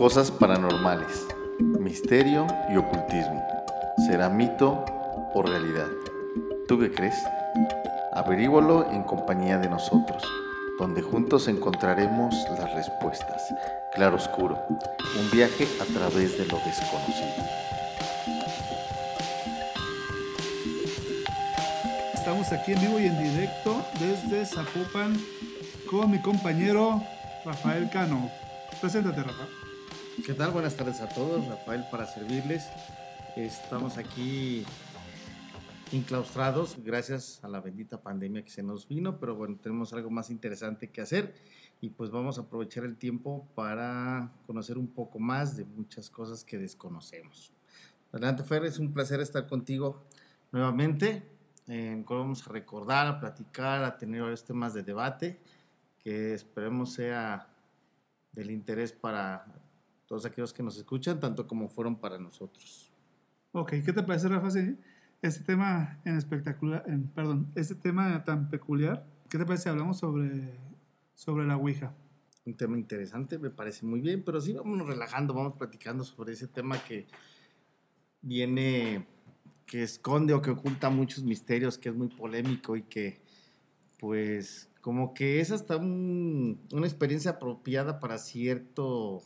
[0.00, 1.26] Cosas paranormales,
[1.78, 3.46] misterio y ocultismo.
[4.08, 4.82] ¿Será mito
[5.34, 5.88] o realidad?
[6.66, 7.16] ¿Tú qué crees?
[8.14, 10.22] Averígualo en compañía de nosotros,
[10.78, 13.42] donde juntos encontraremos las respuestas.
[13.94, 14.58] Claro Oscuro,
[15.18, 17.44] un viaje a través de lo desconocido.
[22.14, 25.14] Estamos aquí en vivo y en directo desde Zapopan
[25.90, 27.02] con mi compañero
[27.44, 28.30] Rafael Cano.
[28.80, 29.69] Preséntate, Rafa.
[30.30, 30.52] ¿Qué tal?
[30.52, 31.44] Buenas tardes a todos.
[31.48, 32.64] Rafael para servirles.
[33.34, 34.64] Estamos aquí
[35.90, 40.30] enclaustrados gracias a la bendita pandemia que se nos vino, pero bueno, tenemos algo más
[40.30, 41.34] interesante que hacer
[41.80, 46.44] y pues vamos a aprovechar el tiempo para conocer un poco más de muchas cosas
[46.44, 47.52] que desconocemos.
[48.12, 50.04] Adelante, Fer, es un placer estar contigo
[50.52, 51.24] nuevamente.
[51.66, 55.40] Eh, vamos a recordar, a platicar, a tener varios temas de debate
[55.98, 57.48] que esperemos sea
[58.32, 59.44] del interés para
[60.10, 62.90] todos aquellos que nos escuchan, tanto como fueron para nosotros.
[63.52, 64.50] Ok, ¿qué te parece, Rafa?
[64.50, 64.76] Sí,
[65.22, 69.98] este tema en espectacular, en, perdón, este tema tan peculiar, ¿qué te parece si hablamos
[70.00, 70.58] sobre,
[71.14, 71.94] sobre la Ouija?
[72.44, 76.48] Un tema interesante, me parece muy bien, pero sí, vámonos relajando, vamos platicando sobre ese
[76.48, 77.06] tema que
[78.20, 79.06] viene,
[79.64, 83.20] que esconde o que oculta muchos misterios, que es muy polémico y que,
[84.00, 89.22] pues, como que es hasta una experiencia apropiada para cierto,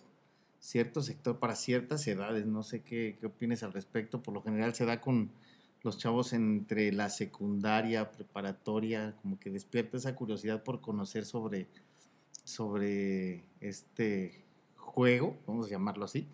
[0.64, 2.46] cierto sector, para ciertas edades.
[2.46, 4.22] No sé qué, qué opines al respecto.
[4.22, 5.30] Por lo general se da con
[5.82, 11.68] los chavos entre la secundaria, preparatoria, como que despierta esa curiosidad por conocer sobre,
[12.44, 14.42] sobre este
[14.76, 16.26] juego, vamos a llamarlo así,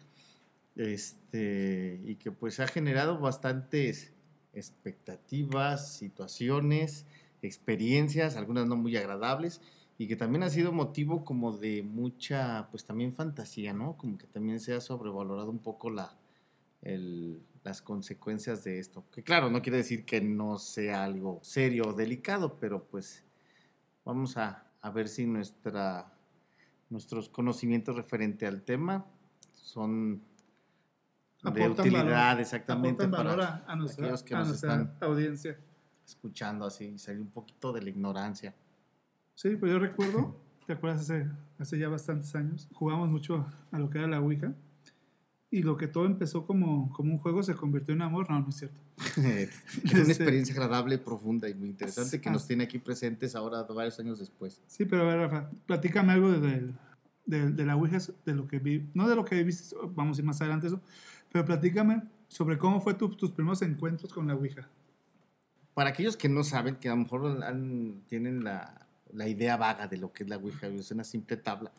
[0.76, 4.12] este, y que pues ha generado bastantes
[4.52, 7.04] expectativas, situaciones,
[7.42, 9.60] experiencias, algunas no muy agradables,
[10.00, 13.98] y que también ha sido motivo como de mucha, pues también fantasía, ¿no?
[13.98, 16.16] Como que también se ha sobrevalorado un poco la,
[17.62, 19.04] las consecuencias de esto.
[19.12, 23.26] Que claro, no quiere decir que no sea algo serio o delicado, pero pues
[24.02, 26.10] vamos a, a ver si nuestra,
[26.88, 29.04] nuestros conocimientos referente al tema
[29.52, 30.22] son
[31.42, 35.58] de utilidad exactamente para a, nuestra, aquellos que nos están audiencia
[36.06, 38.54] escuchando así, salir un poquito de la ignorancia.
[39.40, 40.36] Sí, pues yo recuerdo,
[40.66, 41.00] ¿te acuerdas?
[41.00, 41.26] Hace,
[41.58, 44.52] hace ya bastantes años, jugamos mucho a lo que era la Ouija.
[45.50, 48.28] Y lo que todo empezó como, como un juego se convirtió en amor.
[48.28, 48.78] No, no es cierto.
[48.98, 53.62] es una este experiencia agradable, profunda y muy interesante que nos tiene aquí presentes ahora
[53.62, 54.60] varios años después.
[54.66, 56.74] Sí, pero a ver, Rafa, platícame algo de,
[57.24, 57.96] de, de, la Ouija,
[58.26, 60.82] de lo que vi, no de lo que viste, vamos a ir más adelante eso,
[61.32, 64.68] pero platícame sobre cómo fue tus primeros encuentros con la Ouija
[65.72, 67.42] para aquellos que no saben, que a lo mejor
[68.06, 71.72] tienen la, la, idea vaga de lo que es la Ouija, es una simple tabla.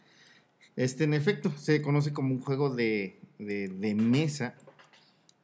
[0.75, 4.55] Este, en efecto, se conoce como un juego de, de, de, mesa,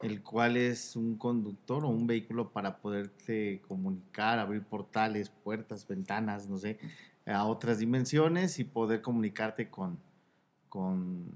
[0.00, 6.48] el cual es un conductor o un vehículo para poderte comunicar, abrir portales, puertas, ventanas,
[6.48, 6.78] no sé,
[7.26, 9.98] a otras dimensiones y poder comunicarte con,
[10.68, 11.26] con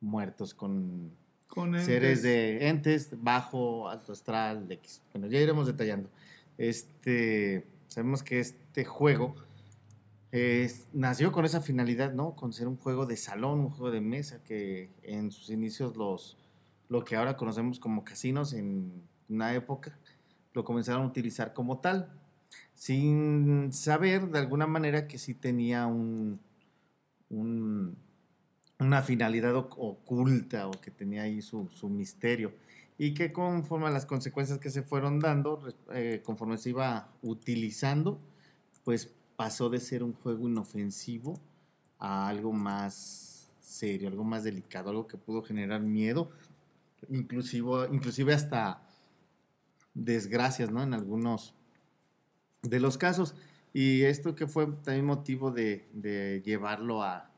[0.00, 1.12] muertos, con
[1.50, 5.02] con seres de entes, bajo, alto astral, X.
[5.12, 6.08] Bueno, ya iremos detallando.
[6.56, 9.36] Este, sabemos que este juego
[10.94, 12.34] nació con esa finalidad, ¿no?
[12.36, 16.38] Con ser un juego de salón, un juego de mesa, que en sus inicios los,
[16.88, 19.98] lo que ahora conocemos como casinos en una época,
[20.54, 22.10] lo comenzaron a utilizar como tal,
[22.74, 26.40] sin saber de alguna manera que sí tenía un,
[27.28, 27.96] un
[28.80, 32.52] una finalidad oculta o que tenía ahí su, misterio
[33.02, 38.20] y que conforme a las consecuencias que se fueron dando, eh, conforme se iba utilizando,
[38.84, 41.40] pues pasó de ser un juego inofensivo
[41.98, 46.30] a algo más serio, algo más delicado, algo que pudo generar miedo,
[47.08, 48.82] inclusive, inclusive hasta
[49.94, 50.82] desgracias, ¿no?
[50.82, 51.54] En algunos
[52.60, 53.34] de los casos.
[53.72, 57.30] Y esto que fue también motivo de, llevarlo a,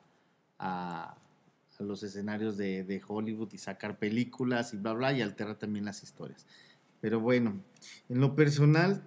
[1.83, 6.47] los escenarios de, Hollywood y sacar películas y bla, bla, y alterar también las historias.
[7.01, 7.63] Pero bueno,
[8.09, 9.03] en lo personal,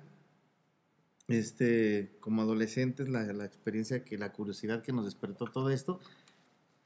[1.27, 5.99] este, como adolescentes, la, la experiencia que, la curiosidad que nos despertó todo esto,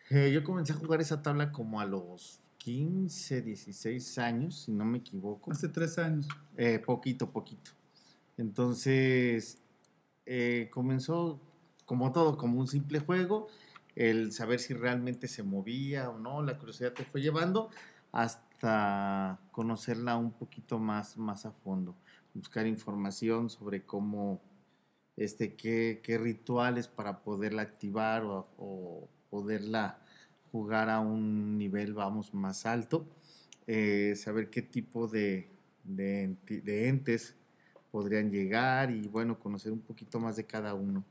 [0.09, 4.83] eh, yo comencé a jugar esa tabla como a los 15, 16 años, si no
[4.83, 5.51] me equivoco.
[5.51, 6.27] Hace tres años.
[6.57, 7.71] Eh, poquito, poquito.
[8.37, 9.59] Entonces,
[10.25, 11.39] eh, comenzó
[11.85, 13.47] como todo, como un simple juego
[13.95, 17.69] el saber si realmente se movía o no, la curiosidad te fue llevando
[18.11, 21.95] hasta conocerla un poquito más, más a fondo,
[22.33, 24.41] buscar información sobre cómo,
[25.17, 29.99] este, qué, qué rituales para poderla activar o, poderla
[30.51, 33.05] jugar a un nivel, vamos, más alto,
[33.67, 35.47] eh, saber qué tipo de,
[35.83, 37.35] de, de entes
[37.91, 41.03] podrían llegar y bueno, conocer un poquito más de cada uno.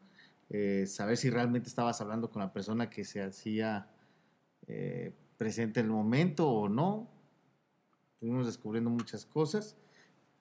[0.51, 3.91] Eh, saber si realmente estabas hablando con la persona que se hacía
[4.67, 7.09] eh, presente en el momento o no.
[8.15, 9.77] Estuvimos descubriendo muchas cosas,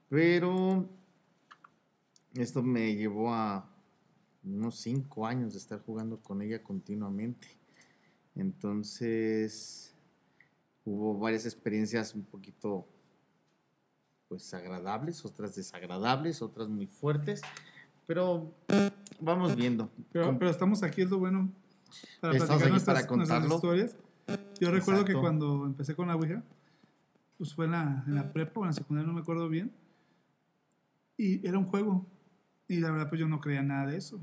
[0.10, 0.90] pero
[2.34, 3.70] esto me llevó a
[4.44, 7.48] unos cinco años de estar jugando con ella continuamente.
[8.36, 9.96] Entonces,
[10.86, 12.88] hubo varias experiencias un poquito,
[14.28, 17.42] pues, agradables, otras desagradables, otras muy fuertes,
[18.08, 18.56] pero
[19.20, 19.92] vamos viendo.
[20.12, 21.52] Pero, pero estamos aquí, es lo bueno,
[22.22, 23.96] para Estamos platicar nuestras, para nuestras historias.
[24.60, 25.22] Yo recuerdo que Exacto.
[25.22, 26.42] cuando empecé con la Ouija,
[27.38, 29.72] pues fue en la, en la prepa o en la secundaria, no me acuerdo bien,
[31.18, 32.06] y era un juego.
[32.68, 34.20] Y la verdad, pues yo no creía nada de eso.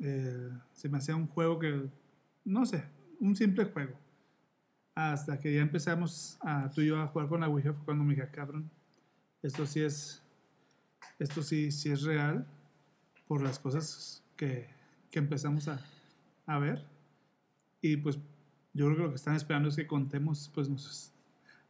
[0.00, 1.88] Eh, se me hacía un juego que,
[2.44, 2.84] no sé,
[3.20, 3.94] un simple juego.
[4.94, 8.04] Hasta que ya empezamos a, tú y yo a jugar con la Ouija, fue cuando
[8.04, 8.70] me dije, "Ah, cabrón,
[9.42, 10.22] esto sí es,
[11.18, 12.46] esto sí, sí es real
[13.28, 14.66] por las cosas que,
[15.10, 15.80] que empezamos a,
[16.46, 16.84] a ver.
[17.82, 18.16] Y pues
[18.74, 21.12] yo creo que lo que están esperando es que contemos pues nuestros,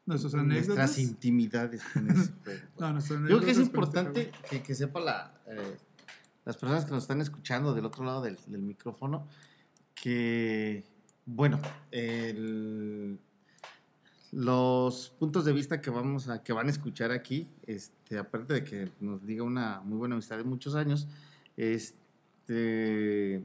[0.07, 0.69] nuestros anécdotas.
[0.77, 2.61] nuestras intimidades con ese juego.
[2.79, 5.77] No, nuestras Yo creo que es importante que, que sepa la, eh,
[6.45, 9.27] las personas que nos están escuchando del otro lado del, del micrófono
[9.95, 10.85] que,
[11.27, 11.61] bueno,
[11.91, 13.19] el-
[14.31, 18.65] los puntos de vista que vamos a que van a escuchar aquí, este, aparte de
[18.65, 21.09] que nos diga una muy buena amistad de muchos años,
[21.59, 23.45] este,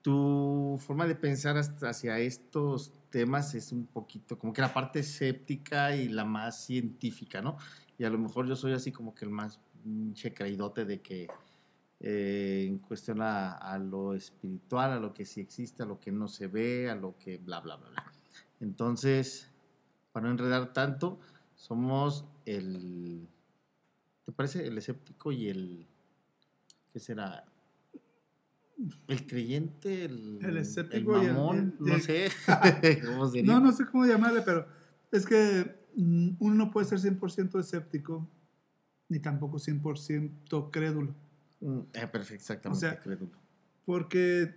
[0.00, 5.94] tu forma de pensar hacia estos temas es un poquito como que la parte escéptica
[5.94, 7.58] y la más científica, ¿no?
[7.98, 11.28] Y a lo mejor yo soy así como que el más pinche creídote de que
[12.00, 16.10] eh, en cuestión a, a lo espiritual, a lo que sí existe, a lo que
[16.10, 18.12] no se ve, a lo que bla, bla, bla, bla.
[18.60, 19.50] Entonces,
[20.12, 21.20] para no enredar tanto,
[21.54, 23.28] somos el,
[24.24, 24.66] ¿te parece?
[24.66, 25.86] El escéptico y el,
[26.98, 27.44] ¿qué será?
[29.06, 32.28] El creyente, el, El escéptico el- mamón, y no sé.
[33.06, 33.52] ¿Cómo sería?
[33.52, 34.66] No, no sé cómo llamarle, pero
[35.12, 38.28] es que mm, uno no puede ser 100% escéptico
[39.08, 41.14] ni tampoco 100% crédulo.
[41.60, 43.30] Mm, eh, perfecto, exactamente, O sea, crédulo.
[43.86, 44.54] Porque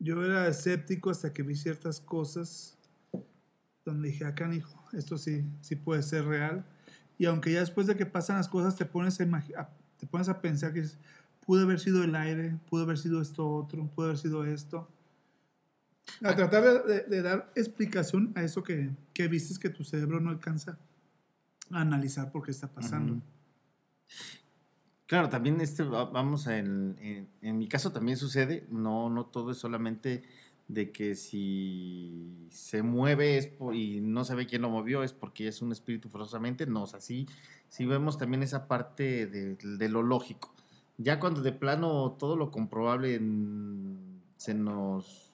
[0.00, 2.76] yo era escéptico hasta que vi ciertas cosas
[3.84, 6.64] donde dije, acá, hijo, esto sí, sí puede ser real.
[7.18, 10.40] Y aunque ya después de que pasan las cosas te pones a, te pones a
[10.40, 10.98] pensar que es-
[11.46, 14.88] pudo haber sido el aire, pudo haber sido esto otro, pudo haber sido esto.
[16.22, 16.36] A Ah.
[16.36, 20.30] tratar de, de- de dar explicación a eso que, que vistes que tu cerebro no
[20.30, 20.78] alcanza
[21.70, 23.20] a analizar por qué está pasando.
[25.06, 29.26] Claro, también este, va- vamos a, en, en- en mi caso también sucede, no, no
[29.26, 30.24] todo es solamente
[30.68, 35.12] de que si se mueve es por- y no se ve quién lo movió es
[35.12, 37.28] porque es un espíritu forzosamente, no, o sea, sí,
[37.68, 40.52] sí vemos también esa parte de, de lo lógico.
[40.98, 45.30] Ya cuando de plano todo lo comprobable mm, se nos,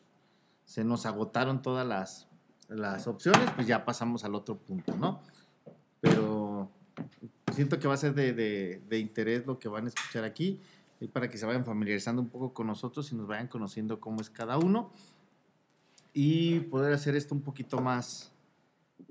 [0.65, 2.27] se nos agotaron todas las,
[2.69, 5.21] las opciones, pues ya pasamos al otro punto, ¿no?
[6.01, 6.69] Pero
[7.53, 10.61] siento que va a ser de, de- de interés lo que van a escuchar aquí,
[11.01, 14.21] y para que se vayan familiarizando un poco con nosotros y nos vayan conociendo cómo
[14.21, 14.91] es cada uno
[16.13, 18.33] y poder hacer esto un poquito más,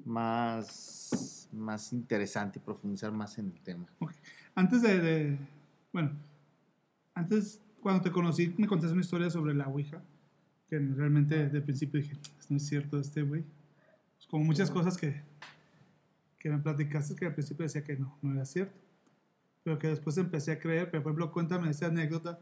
[0.06, 3.86] más, más interesante y profundizar más en el tema.
[4.56, 5.38] Antes de, de-
[5.92, 6.12] Bueno,
[7.14, 10.02] antes, cuando te conocí, me contaste una historia sobre la Ouija.
[10.68, 12.18] Que realmente de principio dije,
[12.50, 13.44] no es cierto este güey.
[14.16, 15.22] Pues como muchas cosas que,
[16.40, 18.80] que me platicaste, que al principio decía que no, no era cierto.
[19.64, 20.90] Pero que después empecé a creer.
[20.90, 22.40] Pero por ejemplo, cuéntame esa anécdota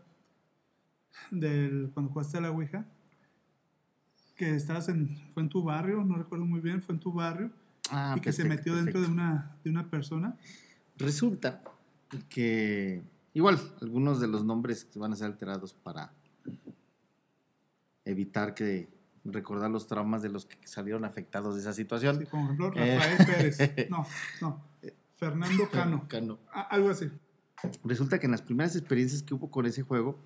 [1.31, 2.85] del cuando jugaste a la Ouija.
[4.35, 5.17] Que estabas en.
[5.33, 7.51] Fue en tu barrio, no recuerdo muy bien, fue en tu barrio.
[7.91, 9.23] Ah, y que se perfecto, metió dentro de perfecto.
[9.23, 10.38] una, de una persona.
[10.97, 11.63] Resulta
[12.29, 13.01] que
[13.39, 16.13] igual algunos de los nombres van a ser alterados para
[18.05, 18.89] evitar que
[19.25, 22.19] recordar los traumas de los que salieron afectados de esa situación.
[22.19, 22.98] Sí, como ejemplo, Eh.
[22.98, 23.58] Rafael Pérez.
[23.89, 24.05] No,
[24.41, 24.63] no.
[25.15, 26.05] Fernando Cano.
[26.08, 26.39] Cano.
[26.51, 27.10] Algo así.
[27.84, 30.17] Resulta que en las primeras experiencias que hubo con ese juego,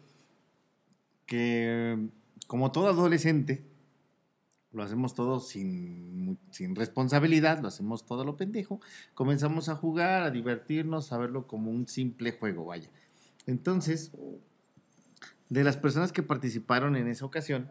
[1.25, 2.09] que
[2.47, 3.65] como todo adolescente,
[4.71, 8.79] lo hacemos todo sin, sin responsabilidad, lo hacemos todo a lo pendejo,
[9.13, 12.89] comenzamos a jugar, a divertirnos, a verlo como un simple juego, vaya.
[13.45, 14.11] Entonces,
[15.49, 17.69] de las personas que participaron en esa ocasión,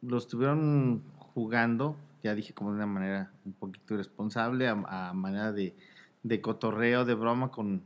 [0.00, 5.76] lo estuvieron jugando, ya dije como de una manera un poquito irresponsable, a, manera de,
[6.22, 7.82] de cotorreo, de broma, con,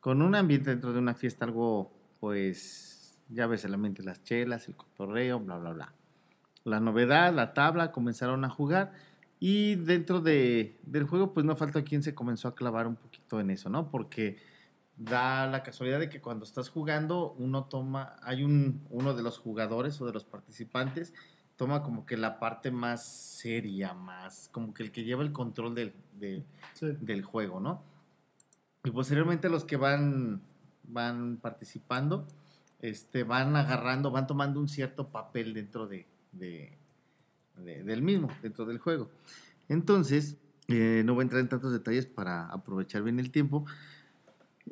[0.00, 4.68] con un ambiente dentro de una fiesta, algo, pues, ya ves, el ambiente, las chelas,
[4.68, 5.94] el cotorreo, bla, bla, bla.
[6.64, 8.92] la novedad, la tabla, comenzaron a jugar
[9.40, 13.40] y dentro de, del juego pues no falta quien se comenzó a clavar un poquito
[13.40, 13.90] en eso, ¿no?
[13.90, 14.38] Porque
[14.98, 19.38] da la casualidad de que cuando estás jugando uno toma, hay un, uno de los
[19.38, 21.14] jugadores o de los participantes
[21.56, 25.74] toma como que la parte más seria, más como que el que lleva el control
[25.74, 26.86] del, de- Sí.
[27.00, 27.82] del juego, ¿no?
[28.84, 30.40] Y posteriormente los que van,
[30.84, 32.26] van participando,
[32.80, 36.76] este, van agarrando, van tomando un cierto papel dentro de, de-
[37.56, 39.10] de- del mismo, dentro del juego.
[39.68, 40.36] Entonces,
[40.68, 43.64] eh, no voy a entrar en tantos detalles para aprovechar bien el tiempo.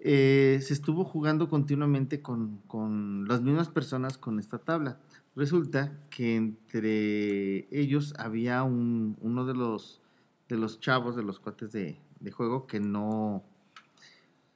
[0.03, 4.99] Eh, se estuvo jugando continuamente con, con las mismas personas con esta tabla.
[5.35, 10.01] Resulta que entre ellos había un, uno de los,
[10.49, 13.45] de los chavos, de los cuates de, de juego, que no,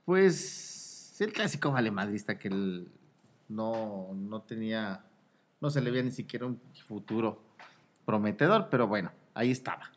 [0.04, 2.88] pues, el clásico valemadrista que él
[3.49, 5.04] no, no tenía,
[5.61, 7.42] no se le veía ni siquiera un futuro
[8.06, 9.90] prometedor, pero bueno, ahí estaba.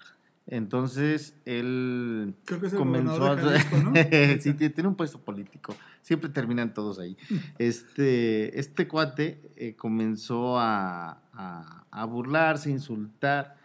[0.45, 3.37] Entonces, él Creo que es el comenzó a...
[3.37, 3.93] Jalisco, ¿no?
[4.41, 5.73] sí, tiene tiene un puesto político.
[6.01, 7.15] Siempre terminan todos ahí.
[7.59, 13.55] Este, este cuate eh, comenzó a, a- a burlarse, insultar,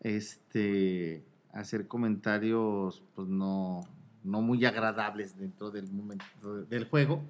[0.00, 3.80] este, a hacer comentarios pues no,
[4.22, 7.22] no muy agradables dentro del momento del juego.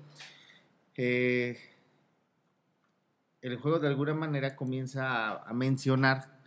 [0.96, 1.56] Eh,
[3.42, 6.40] el juego de alguna manera comienza a, a mencionar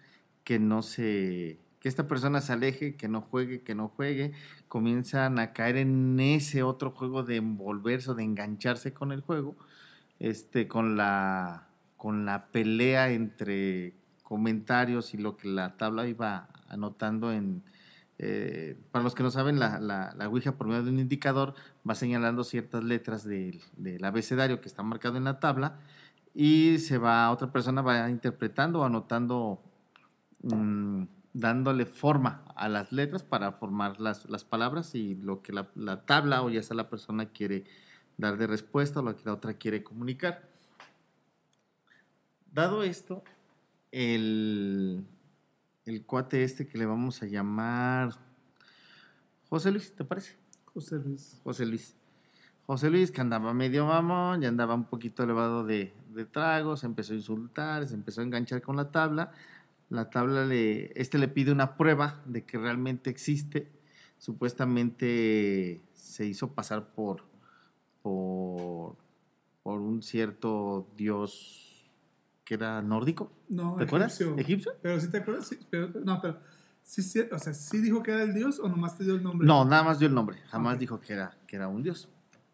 [0.43, 4.33] que no se que esta persona se aleje, que no juegue, que no juegue,
[4.67, 9.55] comienzan a caer en ese otro juego de envolverse o de engancharse con el juego,
[10.19, 11.65] este, con la
[11.97, 13.93] con la pelea entre
[14.23, 17.63] comentarios y lo que la tabla iba anotando en
[18.21, 21.53] eh, para los que no saben, la, la, la Ouija por medio de un indicador
[21.89, 25.79] va señalando ciertas letras del, del abecedario que está marcado en la tabla
[26.35, 29.61] y se va, otra persona va interpretando o anotando,
[30.43, 31.03] mm,
[31.39, 36.05] dándole forma a las letras para formar las, las palabras y lo que la, la
[36.05, 37.65] tabla o ya sea la persona quiere
[38.17, 40.49] dar de respuesta o lo que la otra quiere comunicar.
[42.51, 43.23] Dado esto,
[43.91, 45.05] el,
[45.85, 48.11] el cuate este que le vamos a llamar
[49.49, 50.35] José Luis, ¿te parece?
[50.65, 51.41] José Luis.
[51.43, 51.95] José Luis.
[52.67, 57.13] José Luis, que andaba medio mamón, ya andaba un poquito elevado de, de tragos, empezó
[57.13, 59.31] a insultar, se empezó a enganchar con la tabla.
[59.89, 63.71] La tabla le, este le pide una prueba de que realmente existe.
[64.17, 67.23] Supuestamente se hizo pasar por,
[68.01, 68.95] por,
[69.63, 71.85] por un cierto dios
[72.43, 73.31] que era nórdico.
[73.47, 74.19] No, ¿Te acuerdas?
[74.19, 74.37] egipcio.
[74.39, 74.71] ¿Egipcio?
[74.81, 76.39] Pero sí te acuerdas, sí, pero, no, pero
[76.83, 79.23] sí, sí, o sea, sí dijo que era el dios o nomás te dio el
[79.23, 79.47] nombre.
[79.47, 80.37] No, nada más dio el nombre.
[80.49, 82.09] Jamás dijo que era, que era un dios.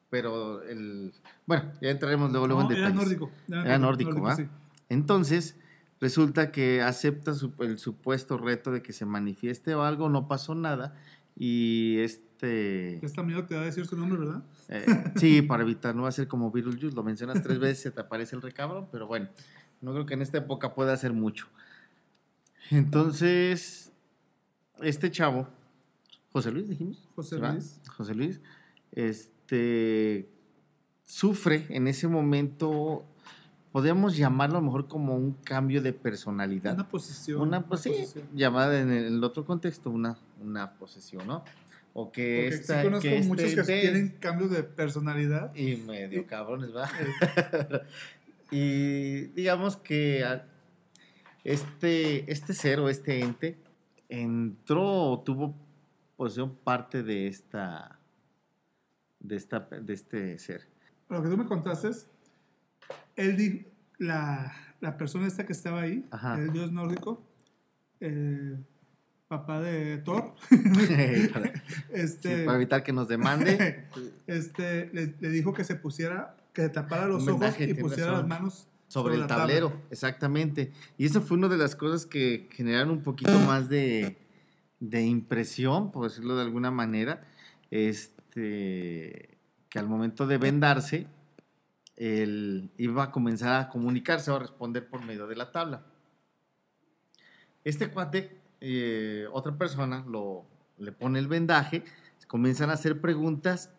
[0.09, 1.13] Pero el.
[1.45, 3.03] Bueno, ya entraremos luego, luego No, en era detalles.
[3.07, 3.31] nórdico.
[3.49, 4.35] Era nórdico, ¿va?
[4.35, 4.47] sí.
[4.89, 5.57] Entonces,
[6.01, 10.55] resulta que acepta su- el supuesto reto de que se manifieste o algo, no pasó
[10.55, 10.95] nada.
[11.37, 13.05] Y este.
[13.05, 14.43] Esta amigo te va a decir su nombre, ¿verdad?
[14.69, 14.85] eh,
[15.15, 18.01] sí, para evitar, no va a ser como Beetlejuice, lo mencionas tres veces, se te
[18.01, 19.29] aparece el recabrón, pero bueno,
[19.81, 21.47] no creo que en esta época pueda hacer mucho.
[22.71, 23.91] Entonces,
[24.81, 25.47] este chavo,
[26.31, 27.07] José Luis, dijimos.
[27.15, 27.53] José ¿verdad?
[27.53, 27.79] Luis.
[27.95, 28.41] José Luis,
[28.91, 30.29] este,
[31.03, 33.05] sufre en ese momento,
[33.75, 36.75] podríamos llamarlo a lo mejor como un cambio de personalidad.
[36.75, 37.41] Una posición.
[37.41, 38.29] Una, pues sí, posición.
[38.33, 41.43] llamada en el, otro contexto una, una posesión, ¿no?
[41.91, 45.53] O que Porque esta, sí conozco que este muchos que ente- tienen cambios de personalidad.
[45.53, 46.89] y medio cabrones, ¿va?
[48.49, 50.23] y digamos que
[51.43, 53.57] este, este ser o este ente
[54.07, 55.53] entró o tuvo
[56.15, 57.99] posesión parte de esta,
[59.19, 60.65] de esta, de este ser.
[61.09, 61.89] Lo que tú me contaste,
[63.15, 63.65] él dijo,
[63.97, 66.37] la, la persona esta que estaba ahí, Ajá.
[66.39, 67.23] el dios nórdico,
[67.99, 68.65] el
[69.27, 70.35] papá de Thor,
[71.33, 71.53] para,
[71.91, 73.85] este, sí, para evitar que nos demande.
[74.27, 78.29] este, le, le dijo que se pusiera, que se tapara los ojos y pusiera razón.
[78.29, 79.45] las manos sobre el tabla.
[79.45, 80.71] tablero, exactamente.
[80.97, 84.17] Y eso fue una de las cosas que generaron un poquito más de,
[84.79, 87.25] de impresión, por decirlo de alguna manera,
[87.71, 89.37] este,
[89.69, 91.07] que al momento de vendarse,
[91.97, 95.85] él iba a comenzar a comunicarse o a responder por medio de la tabla.
[97.63, 100.45] Este cuate, eh, otra persona, lo,
[100.77, 101.83] le pone el vendaje,
[102.27, 103.71] comienzan a hacer preguntas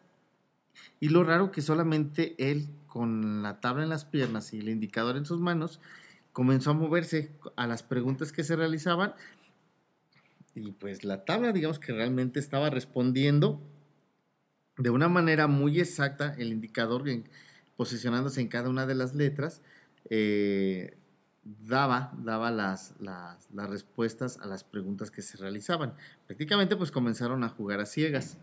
[1.00, 5.16] y lo raro que solamente él, con la tabla en las piernas y el indicador
[5.16, 5.80] en sus manos,
[6.32, 9.14] comenzó a moverse a las preguntas que se realizaban.
[10.54, 13.60] Y pues la tabla, digamos que realmente estaba respondiendo
[14.78, 17.04] de una manera muy exacta, el indicador
[17.76, 19.62] posicionándose en cada una de las letras,
[20.10, 20.96] eh,
[21.44, 25.94] daba, daba las, las, respuestas a las preguntas que se realizaban.
[26.26, 28.38] Prácticamente pues comenzaron a jugar a ciegas.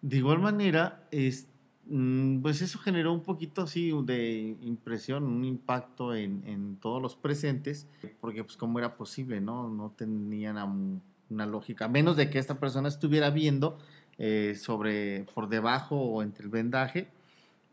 [0.00, 1.46] De igual manera, es,
[1.86, 7.14] mm, pues eso generó un poquito así de impresión, un impacto en, en todos los
[7.16, 7.86] presentes,
[8.20, 9.68] porque pues cómo era posible, ¿no?
[9.68, 13.78] No tenían una lógica, menos de que esta persona estuviera viendo
[14.18, 17.08] eh, sobre, por debajo o entre el vendaje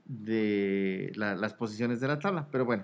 [0.09, 2.47] de las posiciones de la tabla.
[2.51, 2.83] Pero bueno,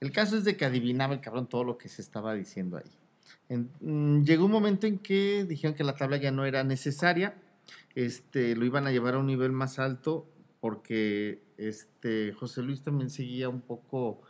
[0.00, 3.56] el caso es de que adivinaba el cabrón todo lo que se estaba diciendo ahí.
[3.80, 7.34] Mm, llegó un momento en que dijeron que la tabla ya no era necesaria,
[7.94, 10.28] este, lo iban a llevar a un nivel más alto
[10.60, 14.20] porque este, José Luis también seguía un poco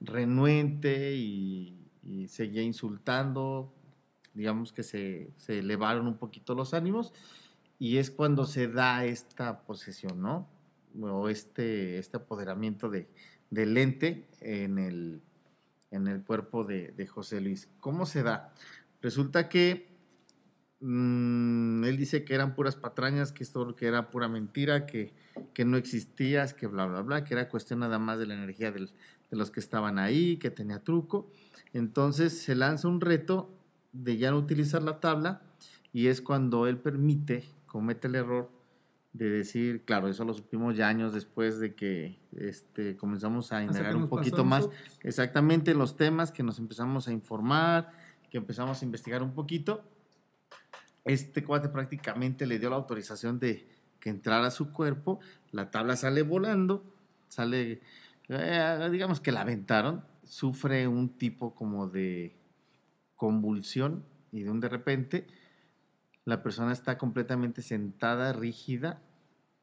[0.00, 1.74] renuente y,
[2.28, 3.70] seguía insultando,
[4.32, 7.12] digamos que se, se, elevaron un poquito los ánimos
[7.78, 10.48] y es cuando se da esta posesión, ¿no?
[11.00, 13.08] O este, este apoderamiento de,
[13.50, 15.22] del ente en el,
[15.90, 17.68] en el cuerpo de, José Luis.
[17.80, 18.52] ¿Cómo se da?
[19.00, 19.88] Resulta que
[20.80, 25.12] mm, él dice que eran puras patrañas, que esto que era pura mentira, que,
[25.54, 28.72] que, no existías, que bla, bla, bla, que era cuestión nada más de la energía
[28.72, 28.88] de
[29.30, 31.30] los que estaban ahí, que tenía truco.
[31.72, 33.54] Entonces se lanza un reto
[33.92, 35.42] de ya no utilizar la tabla
[35.92, 38.57] y es cuando él permite, comete el error
[39.18, 43.96] de decir, claro, eso lo supimos ya años después de que este, comenzamos a indagar
[43.96, 44.68] un poquito más
[45.02, 47.90] exactamente los temas, que nos empezamos a informar,
[48.30, 49.82] que empezamos a investigar un poquito.
[51.04, 53.66] Este cuate prácticamente le dio la autorización de
[53.98, 55.18] que entrara a su cuerpo,
[55.50, 56.84] la tabla sale volando,
[57.26, 57.80] sale,
[58.28, 62.36] eh, digamos que la aventaron, sufre un tipo como de
[63.16, 65.26] convulsión y de un de repente
[66.24, 69.02] la persona está completamente sentada, rígida,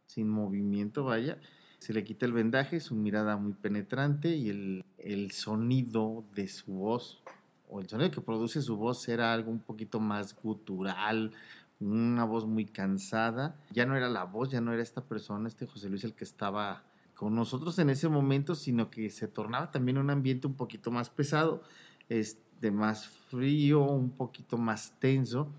[0.05, 1.39] sin movimiento, vaya.
[1.79, 7.21] Se le quita el vendaje, su mirada muy penetrante y el, sonido de su voz,
[7.69, 11.31] o el sonido que produce su voz era algo un poquito más gutural,
[11.79, 13.55] una voz muy cansada.
[13.71, 16.23] Ya no era la voz, ya no era esta persona, este José Luis el que
[16.23, 20.91] estaba con nosotros en ese momento, sino que se tornaba también un ambiente un poquito
[20.91, 21.63] más pesado,
[22.09, 25.51] este, más frío, un poquito más tenso.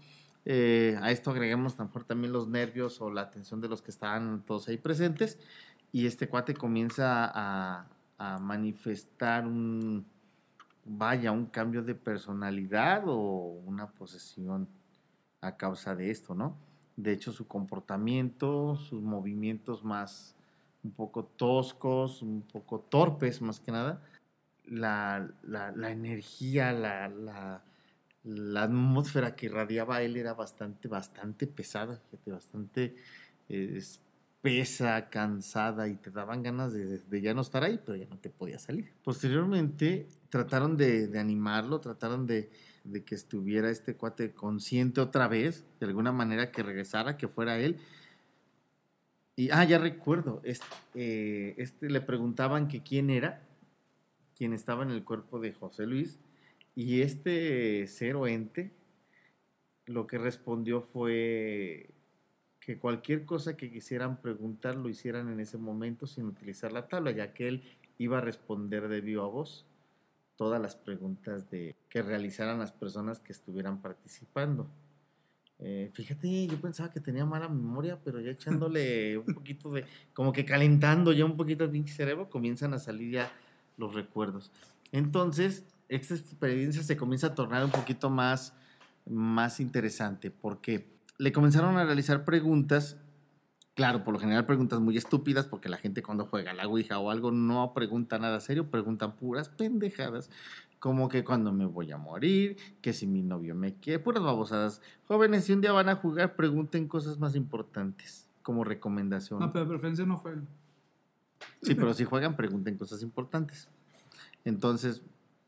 [0.49, 1.75] Eh, a esto agregamos
[2.07, 5.39] también los nervios o la atención de los que estaban todos ahí presentes.
[5.91, 7.89] Y este cuate comienza a,
[8.41, 10.07] manifestar un,
[10.85, 14.69] vaya, un cambio de personalidad o una posesión
[15.43, 16.57] a causa de esto, ¿no?
[16.97, 20.35] De hecho, su comportamiento, sus movimientos más
[20.83, 24.01] un poco toscos, un poco torpes más que nada,
[24.65, 27.63] la, la energía, la
[28.57, 32.97] atmósfera que irradiaba él era bastante, bastante pesada, bastante
[33.49, 38.19] eh, espesa, cansada y te daban ganas de, ya no estar ahí, pero ya no
[38.19, 38.93] te podía salir.
[39.03, 42.51] Posteriormente trataron de, animarlo, trataron de,
[43.05, 47.79] que estuviera este cuate consciente otra vez, de alguna manera que regresara, que fuera él.
[49.35, 50.41] Y, ah, ya recuerdo,
[50.95, 53.43] eh, este le preguntaban que quién era,
[54.37, 56.19] quién estaba en el cuerpo de José Luis,
[56.77, 58.71] y este cero ente
[59.87, 61.91] lo que respondió fue
[62.61, 67.13] que cualquier cosa que quisieran preguntar lo hicieran en ese momento sin utilizar la tabla,
[67.13, 67.63] ya que él
[67.97, 69.65] iba a responder de viva voz
[70.37, 74.69] todas las preguntas de, que realizaran las personas que estuvieran participando.
[75.59, 80.33] Eh, fíjate, yo pensaba que tenía mala memoria, pero ya echándole un poquito de, como
[80.33, 83.33] que calentando ya un poquito el pinche cerebro, comienzan a salir ya
[83.79, 84.53] los recuerdos.
[84.93, 88.55] Entonces, esta experiencia se comienza a tornar un poquito más,
[89.09, 90.87] más interesante porque
[91.19, 92.97] le comenzaron a realizar preguntas,
[93.75, 97.11] claro, por lo general preguntas muy estúpidas porque la gente cuando juega la Ouija o
[97.11, 100.31] algo no pregunta nada serio, preguntan puras pendejadas
[100.79, 104.83] como que cuando me voy a morir, que si mi novio me quiere, puras babosadas.
[105.09, 109.41] Jóvenes, si un día van a jugar, pregunten cosas más importantes como recomendación.
[109.41, 110.47] No, pero de preferencia no jueguen.
[111.63, 113.69] Sí, pero si juegan, pregunten cosas importantes.
[114.45, 115.03] Entonces,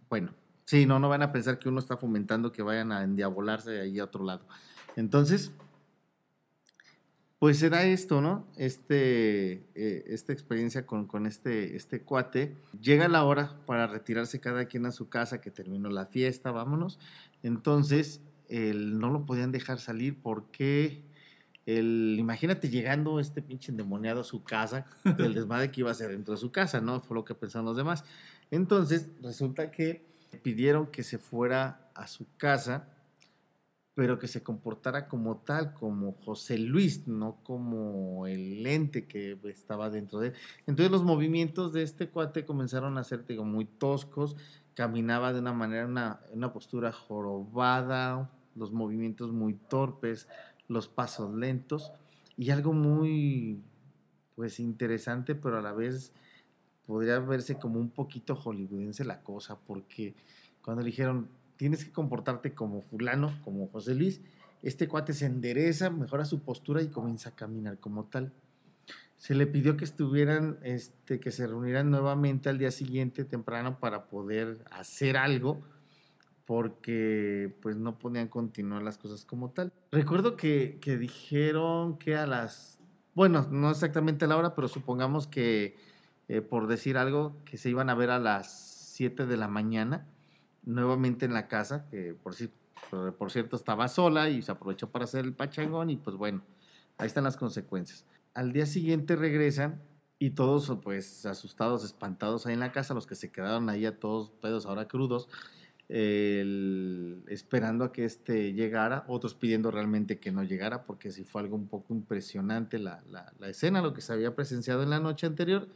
[0.09, 0.33] bueno,
[0.65, 3.99] sí, no, no van a pensar que uno está fomentando que vayan a endiabolarse ahí
[3.99, 4.47] a otro lado.
[4.97, 5.53] Entonces,
[7.39, 8.47] pues era esto, ¿no?
[8.57, 12.57] Este, eh, esta experiencia con, con, este, este cuate.
[12.81, 16.99] Llega la hora para retirarse cada quien a su casa, que terminó la fiesta, vámonos.
[17.45, 21.05] Entonces, el, no lo podían dejar salir porque,
[21.65, 26.11] el, imagínate llegando este pinche endemoniado a su casa, el desmadre que iba a ser
[26.11, 26.99] dentro de su casa, ¿no?
[27.01, 28.03] Fue lo que pensaron los demás.
[28.51, 30.07] Entonces, resulta que
[30.43, 32.89] pidieron que se fuera a su casa,
[33.95, 39.91] pero que se comportara como tal, como José Luis, no como el ente que estaba
[39.91, 40.35] dentro de él.
[40.69, 44.37] Entonces los movimientos de este cuate comenzaron a ser digo, muy toscos,
[44.75, 50.29] caminaba de una manera, una, una postura jorobada, los movimientos muy torpes,
[50.69, 51.91] los pasos lentos
[52.37, 53.61] y algo muy
[54.37, 56.13] pues interesante, pero a la vez
[56.89, 60.15] podría verse como un poquito hollywoodense la cosa, porque
[60.63, 64.23] cuando le dijeron, tienes que comportarte como fulano, como José Luis,
[64.63, 68.33] este cuate se endereza, mejora su postura y comienza a caminar como tal.
[69.19, 74.07] Se le pidió que estuvieran, este, que se reunieran nuevamente al día siguiente temprano para
[74.07, 75.61] poder hacer algo,
[76.47, 79.75] porque pues no podían continuar las cosas como tal.
[79.93, 82.79] Recuerdo que, que dijeron que a las,
[83.15, 85.77] bueno, no exactamente a la hora, pero supongamos que,
[86.29, 90.07] eh, por decir algo, que se iban a ver a las 7 de la mañana,
[90.65, 92.35] nuevamente en la casa, que por,
[92.91, 96.43] por, por cierto estaba sola y se aprovechó para hacer el pachangón y pues bueno,
[96.99, 98.05] ahí están las consecuencias.
[98.35, 99.81] Al día siguiente regresan
[100.19, 103.99] y todos pues asustados, espantados ahí en la casa, los que se quedaron ahí a
[103.99, 105.29] todos pedos ahora crudos,
[105.89, 111.43] el, esperando a que este llegara, otros pidiendo realmente que no llegara, porque sí fue
[111.43, 115.01] algo un poco impresionante la, la, la escena, lo que se había presenciado en la
[115.01, 115.69] noche anterior.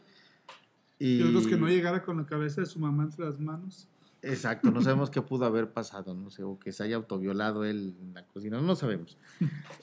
[0.99, 3.89] Y, y otros que no llegara con la cabeza de su mamá entre las manos.
[4.23, 7.97] Exacto, no sabemos qué pudo haber pasado, no sé, o que se haya autoviolado él
[8.01, 9.19] en la cocina, no sabemos.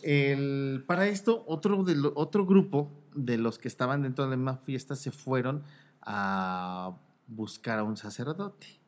[0.02, 4.38] El, para esto, otro, de lo, otro grupo de los que estaban dentro de la
[4.38, 5.63] misma fiesta se fueron
[6.02, 6.95] a
[7.28, 8.80] buscar a un sacerdote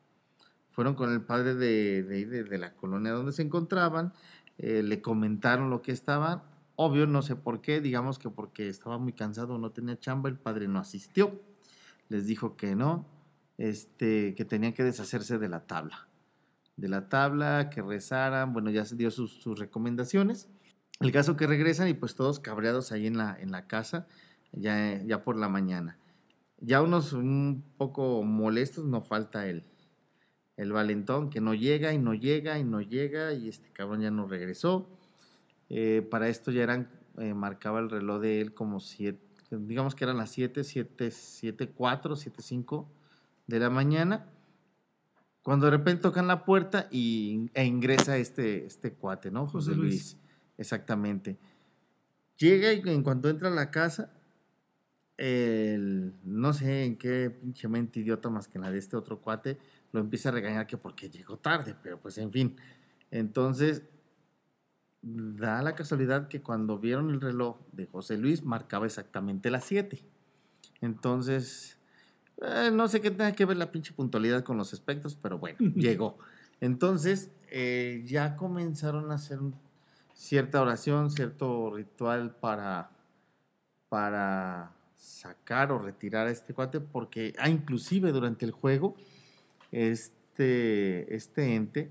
[0.72, 4.12] fueron con el padre de, de, de, de la colonia donde se encontraban,
[4.58, 6.42] eh, le comentaron lo que estaban,
[6.76, 10.38] obvio, no sé por qué, digamos que porque estaba muy cansado, no tenía chamba, el
[10.38, 11.38] padre no asistió,
[12.12, 13.06] les dijo que no,
[13.58, 16.08] este, que tenían que deshacerse de la tabla,
[16.76, 20.48] de la tabla, que rezaran, bueno, ya se dio sus, recomendaciones.
[21.00, 24.06] El caso que regresan y pues todos cabreados ahí en la, en la casa,
[24.52, 25.98] ya, ya por la mañana.
[26.58, 29.64] Ya unos un poco molestos, no falta él
[30.56, 34.10] el valentón que no llega y no llega y no llega y este cabrón ya
[34.10, 34.88] no regresó.
[35.68, 39.20] Eh, para esto ya eran, eh, marcaba el reloj de él como siete,
[39.58, 42.88] digamos que eran las 7, 7, 7, 4, 7, 5
[43.46, 44.28] de la mañana.
[45.42, 49.46] Cuando de repente tocan la puerta y, e ingresa este, este cuate, ¿no?
[49.46, 49.90] José, José Luis.
[49.90, 50.16] Luis.
[50.58, 51.38] Exactamente.
[52.36, 54.12] Llega y en cuanto entra a la casa,
[55.16, 59.58] el, no sé en qué pinche mente idiota más que la de este otro cuate,
[59.92, 62.56] lo empieza a regañar que porque llegó tarde, pero pues en fin.
[63.10, 63.82] Entonces,
[65.02, 70.02] da la casualidad que cuando vieron el reloj de José Luis marcaba exactamente las 7.
[70.80, 71.78] Entonces,
[72.40, 75.58] eh, no sé qué tenga que ver la pinche puntualidad con los aspectos, pero bueno,
[75.74, 76.18] llegó.
[76.60, 79.40] Entonces, eh, ya comenzaron a hacer
[80.14, 82.90] cierta oración, cierto ritual para,
[83.88, 88.94] para sacar o retirar a este cuate, porque ah, inclusive durante el juego
[89.72, 91.90] este, este ente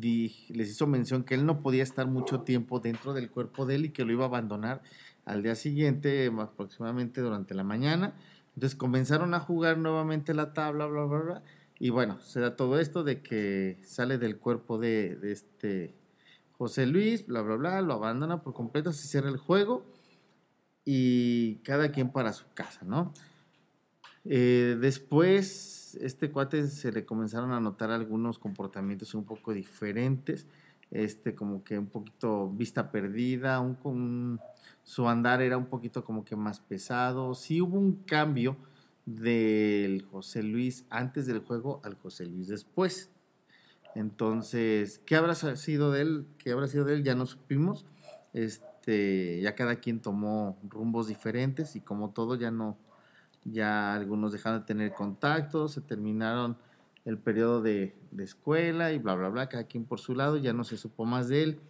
[0.00, 3.84] les hizo mención que él no podía estar mucho tiempo dentro del cuerpo de él
[3.86, 4.82] y que lo iba a abandonar
[5.24, 8.14] al día siguiente, aproximadamente durante la mañana.
[8.54, 11.42] Entonces comenzaron a jugar nuevamente la tabla, bla, bla, bla.
[11.78, 15.94] Y bueno, se da todo esto de que sale del cuerpo de, de este
[16.58, 19.84] José Luis, bla, bla, bla, lo abandona por completo, se cierra el juego
[20.84, 23.12] y cada quien para su casa, ¿no?
[24.24, 30.46] Eh, después este cuate se le comenzaron a notar algunos comportamientos un poco diferentes,
[30.90, 34.40] este como que un poquito vista perdida, un, un,
[34.84, 38.56] su andar era un poquito como que más pesado, sí hubo un cambio
[39.06, 43.10] del José Luis antes del juego al José Luis después.
[43.94, 46.26] Entonces, ¿qué habrá sido de él?
[46.38, 47.04] ¿Qué habrá sido de él?
[47.04, 47.84] Ya no supimos.
[48.32, 52.78] Este, ya cada quien tomó rumbos diferentes y como todo ya no,
[53.44, 56.56] ya algunos dejaron de tener contacto, se terminaron
[57.04, 60.52] el periodo de, de, escuela y bla, bla, bla, cada quien por su lado, ya
[60.52, 61.60] no se supo más de él,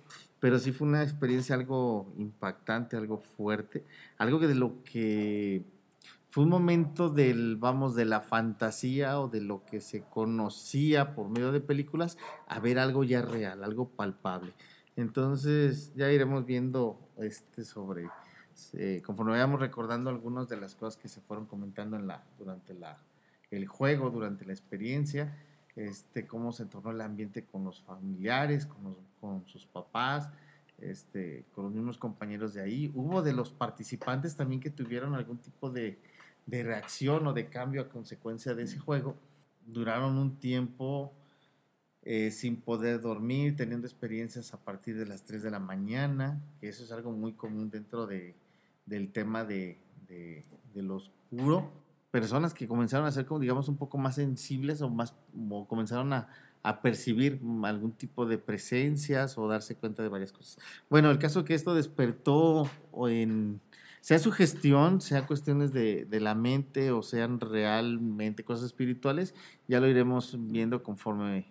[0.40, 3.84] pero sí fue una experiencia algo impactante, algo fuerte,
[4.18, 5.64] algo que de lo que
[6.32, 11.28] fue un momento del, vamos, de la fantasía o de lo que se conocía por
[11.28, 12.16] medio de películas,
[12.48, 14.54] a ver algo ya real, algo palpable.
[14.96, 18.08] Entonces ya iremos viendo este sobre
[18.74, 22.74] eh, conforme vayamos recordando algunas de las cosas que se fueron comentando en la, durante
[22.74, 22.98] la,
[23.50, 25.36] el juego, durante la experiencia,
[25.76, 30.30] este, cómo se tornó el ambiente con los familiares, con, con sus papás,
[30.78, 32.90] este, con los mismos compañeros de ahí.
[32.94, 35.98] Hubo de los participantes también que tuvieron algún tipo de,
[36.46, 39.16] de reacción o de cambio a consecuencia de ese juego.
[39.66, 41.12] Duraron un tiempo
[42.04, 46.68] eh, sin poder dormir, teniendo experiencias a partir de las 3 de la mañana, que
[46.68, 48.34] eso es algo muy común dentro de,
[48.86, 50.44] del tema de, de,
[50.82, 51.70] lo oscuro.
[52.10, 55.14] personas que comenzaron a ser como digamos un poco más sensibles o más
[55.50, 56.28] o comenzaron a,
[56.62, 60.58] a percibir algún tipo de presencias o darse cuenta de varias cosas.
[60.88, 62.68] Bueno, el caso que esto despertó
[63.08, 63.60] en
[64.00, 69.32] sea su gestión, sea cuestiones de, de, la mente o sean realmente cosas espirituales,
[69.68, 71.46] ya lo iremos viendo conforme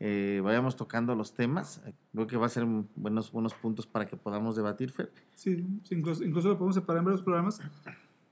[0.00, 1.80] eh, vayamos tocando los temas.
[2.12, 5.12] Creo que va a ser buenos, buenos puntos para que podamos debatir, Fer.
[5.34, 7.60] Sí, incluso, incluso lo podemos separar en varios programas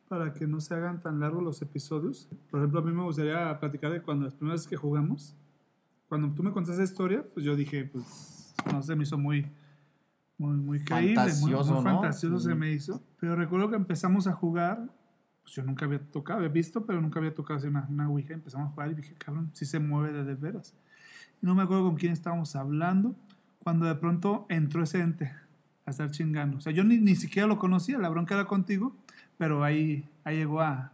[0.08, 2.28] para que no se hagan tan largos los episodios.
[2.50, 5.34] Por ejemplo, a mí me gustaría platicar de cuando las primeras veces que jugamos,
[6.08, 9.50] cuando tú me contaste esa historia, pues yo dije, pues no sé, me hizo muy,
[10.38, 13.02] muy, muy creíble, fantasioso, muy, muy fantasioso se me hizo.
[13.18, 14.88] Pero recuerdo que empezamos a jugar,
[15.42, 18.34] pues yo nunca había tocado, había visto, pero nunca había tocado así una, una Ouija.
[18.34, 20.72] Empezamos a jugar y dije, cabrón, sí se mueve de, de veras.
[21.40, 23.14] No me acuerdo con quién estábamos hablando,
[23.60, 25.32] cuando de pronto entró ese ente
[25.84, 26.58] a estar chingando.
[26.58, 28.96] O sea, yo ni, ni siquiera lo conocía, la bronca era contigo,
[29.38, 30.92] pero ahí, ahí llegó a,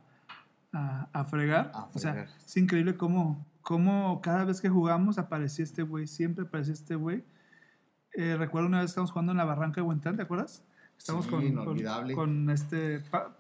[0.72, 1.70] a, a, fregar.
[1.74, 1.90] A fregar.
[1.94, 6.74] O sea, es increíble cómo, cómo cada vez que jugamos aparecía este güey, siempre aparecía
[6.74, 7.24] este güey.
[8.14, 10.62] Eh, recuerdo una vez estábamos jugando en la barranca de Huentán, ¿te acuerdas?
[10.98, 13.34] Estamos Sí, con, con, este, Pa-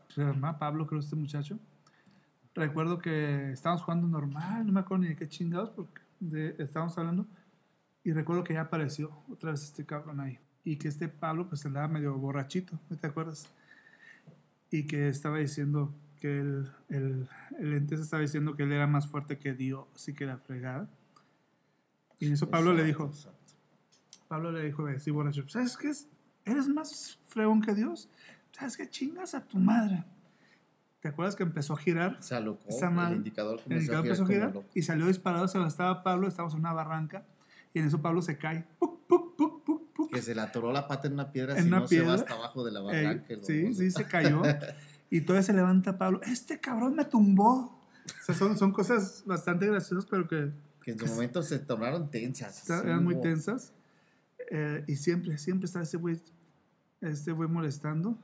[0.58, 1.58] Pablo, creo, este muchacho.
[2.54, 6.96] Recuerdo que estábamos jugando normal, no me acuerdo ni de qué chingados, porque de, estábamos
[6.98, 7.26] hablando.
[8.04, 10.38] Y recuerdo que ya apareció otra vez este cabrón ahí.
[10.64, 13.48] Y que este Pablo, pues andaba medio borrachito, ¿no te acuerdas?
[14.70, 18.86] Y que estaba diciendo que el, el, el ente se estaba diciendo que él era
[18.86, 20.88] más fuerte que Dios y que la fregada.
[22.18, 24.28] Y en eso Pablo le dijo, Exacto, exacto.
[24.28, 26.08] Pablo le dijo así borracho, ¿sabes qué es?
[26.44, 28.08] ¿Eres más fregón que Dios?
[28.52, 28.88] ¿Sabes qué?
[28.88, 30.04] Chingas a tu madre.
[31.02, 32.16] ¿Te acuerdas que empezó a girar?
[32.22, 35.66] Se alocó, el indicador El indicador a empezó a girar y salió disparado, se lo
[35.66, 37.24] estaba Pablo, estábamos en una barranca
[37.74, 38.64] y en eso Pablo se cae.
[38.78, 40.12] ¡Puc, puc, puc, puc, puc!
[40.12, 42.02] Que se le atoró la pata en una piedra, En si una no se va
[42.04, 42.14] piedra.
[42.22, 43.34] hasta abajo de la barranca.
[43.42, 44.42] sí, sí, se cayó.
[45.10, 47.78] y todavía se levanta Pablo, este cabrón me tumbó.
[48.06, 50.52] O sea, son, son cosas bastante graciosas, pero que
[50.84, 52.58] Que en su momento se tornaron tensas.
[52.58, 53.72] está- sí, eran muy tensas.
[54.50, 56.20] Eh, y siempre, siempre está ese güey,
[57.00, 58.16] este güey molestando.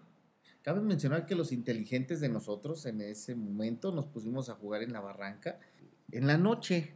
[0.69, 4.93] Cabe mencionar que los inteligentes de nosotros en ese momento nos pusimos a jugar en
[4.93, 5.59] la barranca.
[6.13, 6.93] En la noche,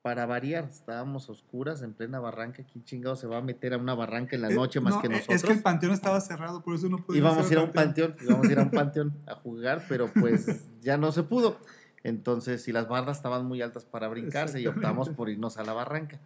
[0.00, 2.64] para variar, estábamos oscuras en plena barranca.
[2.64, 5.02] ¿Quién chingado se va a meter a una barranca en la Eh, noche más no,
[5.02, 5.36] que eh, nosotros?
[5.36, 7.72] Es que el panteón estaba cerrado, por eso no pudimos íbamos a ir a un
[7.72, 11.58] panteón, íbamos a ir a un panteón a jugar, pero pues ya no se pudo.
[12.02, 15.74] Entonces, si las barras estaban muy altas para brincarse y optamos por irnos a la
[15.74, 16.18] barranca.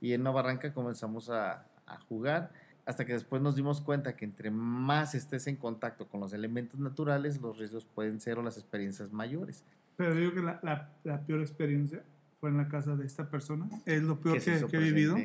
[0.00, 2.50] Y en la barranca comenzamos a, a jugar
[2.88, 6.80] hasta que después nos dimos cuenta que entre más estés en contacto con los elementos
[6.80, 9.62] naturales, los riesgos pueden ser o las experiencias mayores.
[9.98, 12.02] Pero digo que la, la, la peor experiencia
[12.40, 13.68] fue en la casa de esta persona.
[13.84, 15.18] Es lo peor que he vivido.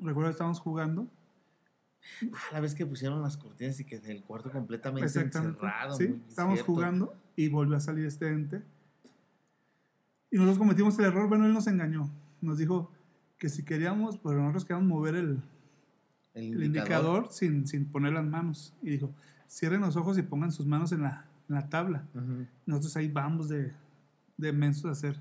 [0.00, 1.06] Recuerdo que estábamos jugando.
[2.32, 5.94] Ah, La vez que pusieron las cortinas y que el cuarto completamente encerrado.
[5.94, 8.60] Sí, estábamos jugando y volvió a salir este ente.
[10.32, 11.28] Y nosotros cometimos el error.
[11.28, 12.10] Bueno, él nos engañó.
[12.40, 12.90] Nos dijo
[13.38, 15.40] que si queríamos, pues nosotros queríamos mover el,
[16.34, 18.72] El el indicador sin, sin poner las manos.
[18.82, 19.12] Y dijo,
[19.48, 22.04] cierren los ojos y pongan sus manos en la, en la tabla.
[22.14, 22.46] Ujú.
[22.66, 23.72] Nosotros ahí vamos de,
[24.36, 25.16] de mensos a hacer,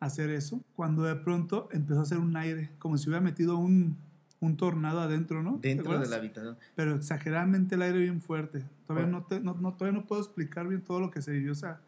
[0.00, 0.62] a hacer eso.
[0.74, 3.96] Cuando de pronto empezó a hacer un aire, como si hubiera metido un,
[4.40, 5.58] un tornado adentro, ¿no?
[5.60, 6.56] ¿Te Dentro de la habitación.
[6.74, 8.64] Pero exageradamente el aire bien fuerte.
[8.86, 9.18] Todavía, Bueno.
[9.20, 11.80] no, te- no, no- todavía no puedo explicar bien todo lo que se vivió esa,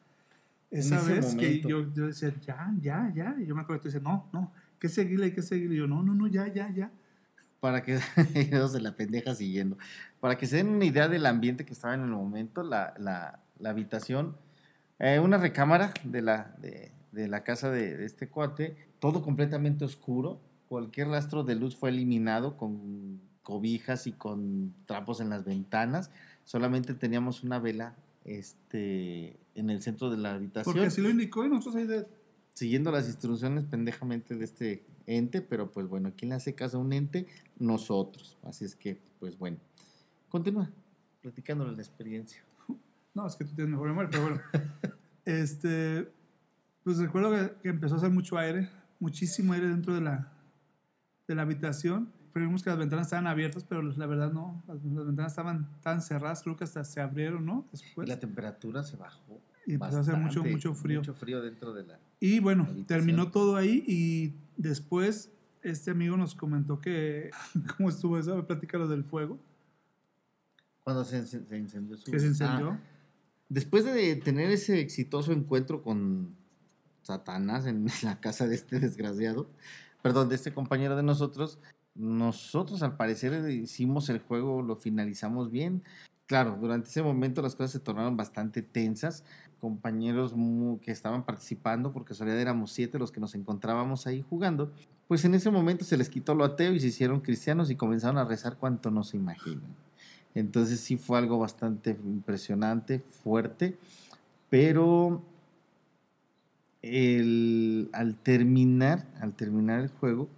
[0.71, 1.27] esa ese vez.
[1.35, 1.69] Que momento.
[1.69, 3.37] yo, yo decía, ya, ya, ya.
[3.41, 5.77] Y yo me acuerdo que tú dices, no, no, que seguirle, hay que seguirle.
[5.77, 6.91] Y yo, no, no, no, ya, ya, ya.
[7.61, 9.77] Para que de la pendeja siguiendo.
[10.21, 13.41] Para que se den una idea del ambiente que estaba en el momento, la, la,
[13.59, 14.37] la habitación,
[14.99, 19.85] eh, una recámara de la, de, de la casa de, de este cuate, todo completamente
[19.85, 26.11] oscuro, cualquier rastro de luz fue eliminado con cobijas y con trapos en las ventanas,
[26.45, 27.95] solamente teníamos una vela
[28.25, 32.07] este, en el centro de la habitación Porque así lo indicó y nosotros ahí de...
[32.55, 36.81] siguiendo las instrucciones pendejamente de este ente, pero pues bueno, ¿quién le hace caso a
[36.81, 37.27] un ente?
[37.59, 38.39] Nosotros.
[38.43, 39.59] Así es que, pues bueno,
[40.29, 40.71] continúa
[41.21, 42.43] platicándole la experiencia.
[43.13, 44.41] No, es que tú tienes mejor memoria, pero bueno.
[45.25, 46.09] este,
[46.85, 50.33] pues recuerdo que, que empezó a hacer mucho aire, muchísimo aire dentro de la,
[51.27, 52.13] de la habitación.
[52.33, 54.63] Creímos que las ventanas estaban abiertas, pero la verdad no.
[54.69, 57.67] Las, las ventanas estaban tan cerradas, creo que hasta se abrieron, ¿no?
[57.73, 58.09] Después.
[58.09, 59.41] la temperatura se bajó.
[59.71, 60.99] Y empezó a hacer mucho, bastante, mucho frío.
[61.01, 61.99] Mucho frío dentro de la...
[62.19, 62.87] Y bueno, habitación.
[62.87, 65.31] terminó todo ahí y después
[65.63, 67.31] este amigo nos comentó que,
[67.77, 68.33] ¿cómo estuvo eso?
[68.33, 69.39] A ver, platícalo del fuego,
[70.83, 72.11] Cuando se, se- incendió su...
[72.11, 72.71] que se encendió.
[72.71, 72.81] Ah,
[73.49, 76.35] después de tener ese exitoso encuentro con
[77.03, 79.49] Satanás en la casa de este desgraciado,
[80.03, 81.59] perdón, de este compañero de nosotros,
[81.95, 85.83] nosotros al parecer hicimos el juego, lo finalizamos bien.
[86.27, 89.25] Claro, durante ese momento las cosas se tornaron bastante tensas.
[89.61, 90.35] Compañeros
[90.83, 94.73] que estaban participando, porque solía éramos siete los que nos encontrábamos ahí jugando,
[95.07, 98.19] pues en ese momento se les quitó lo ateo y se hicieron cristianos y comenzaron
[98.19, 99.75] a rezar cuanto no se imaginan.
[100.35, 103.77] Entonces sí fue algo bastante impresionante, fuerte,
[104.49, 105.23] pero
[106.83, 110.29] al terminar, al terminar el juego,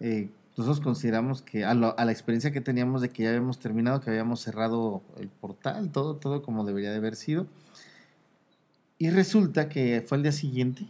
[0.00, 4.08] eh, nosotros consideramos que a, la experiencia que teníamos de que ya habíamos terminado, que
[4.08, 7.46] habíamos cerrado el portal, todo, todo como debería de haber sido.
[8.98, 10.86] Y resulta que fue al día siguiente,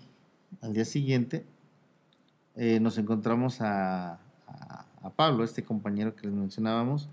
[0.60, 1.44] al día siguiente,
[2.54, 4.20] eh, nos encontramos a,
[5.14, 7.08] Pablo, este compañero que les mencionábamos,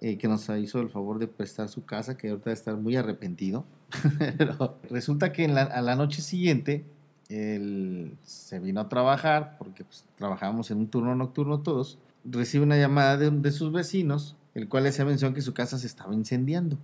[0.00, 3.64] eh, que nos hizo el favor de prestar su casa, que ahorita estar muy arrepentido.
[4.38, 6.86] Pero resulta que a la noche siguiente
[7.28, 12.78] él se vino a trabajar, porque pues, trabajábamos en un turno nocturno todos, recibe una
[12.78, 16.14] llamada de, de sus vecinos, el cual le hacía mención que su casa se estaba
[16.14, 16.78] incendiando.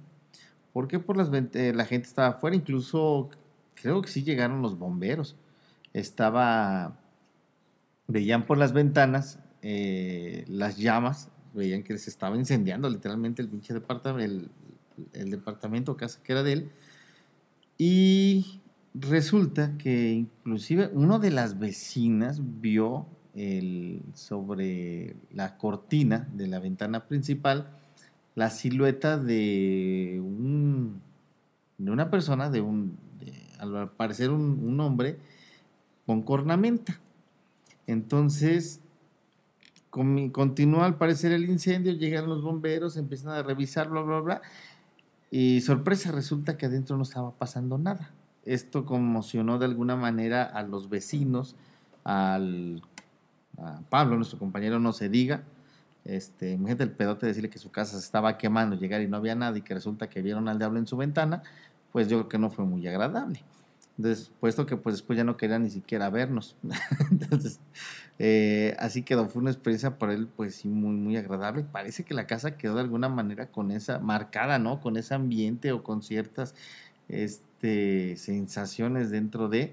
[0.75, 0.99] ¿Por qué?
[0.99, 3.31] Por las eh, la gente estaba afuera, incluso
[3.75, 5.37] creo que sí llegaron los bomberos.
[5.93, 6.99] Estaba,
[8.09, 13.73] veían por las ventanas eh, las llamas, veían que se estaba incendiando literalmente el pinche
[13.73, 14.51] departamento, el,
[15.13, 16.73] el departamento casa que era de él.
[17.79, 18.61] Y
[18.95, 23.07] resulta que inclusive una de las vecinas vio
[23.37, 27.79] el, sobre la cortina de la ventana principal
[28.35, 31.01] la silueta de un
[31.79, 32.97] de una persona, de un
[33.59, 35.19] al parecer un, hombre
[36.07, 37.01] con cornamenta.
[37.87, 38.81] Entonces
[39.91, 44.43] continúa al parecer el incendio, llegan los bomberos, empiezan a revisar, bla, bla, bla.
[45.31, 48.13] Y sorpresa, resulta que adentro no estaba pasando nada
[48.45, 51.57] esto conmocionó de alguna manera a los vecinos,
[52.05, 52.83] al
[53.57, 55.45] a Pablo, nuestro compañero, no se diga.
[56.05, 59.35] Este, imagínate el pedote decirle que su casa se estaba quemando, llegar y no había
[59.35, 61.43] nada y que resulta que vieron al diablo en su ventana,
[61.93, 63.43] pues yo creo que no fue muy agradable.
[63.97, 66.57] Entonces, puesto que pues después ya no quería ni siquiera vernos.
[67.11, 67.61] Entonces,
[68.19, 71.65] eh, así quedó, fue una experiencia para él pues sí muy, muy agradable.
[71.65, 74.81] Parece que la casa quedó de alguna manera con esa, marcada, ¿no?
[74.81, 76.55] Con ese ambiente o con ciertas,
[77.09, 79.73] este, sensaciones dentro de...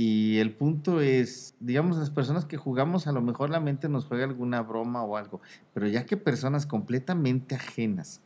[0.00, 4.04] Y el punto es, digamos, las personas que jugamos, a lo mejor la mente nos
[4.04, 5.40] juega alguna broma o algo,
[5.74, 8.20] pero ya que personas completamente ajenas,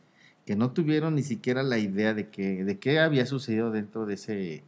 [0.45, 4.13] que no tuvieron ni siquiera la idea de, que, de qué había sucedido dentro de,
[4.13, 4.63] ese,